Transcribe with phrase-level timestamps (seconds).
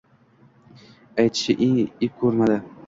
[1.19, 2.59] aytishni ep ko'rmadi.